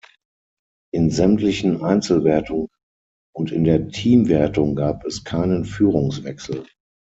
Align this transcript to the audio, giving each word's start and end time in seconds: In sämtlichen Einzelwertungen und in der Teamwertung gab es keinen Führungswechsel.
In 0.91 1.11
sämtlichen 1.11 1.83
Einzelwertungen 1.83 2.69
und 3.35 3.51
in 3.51 3.63
der 3.65 3.87
Teamwertung 3.89 4.73
gab 4.75 5.05
es 5.05 5.23
keinen 5.23 5.63
Führungswechsel. 5.63 6.65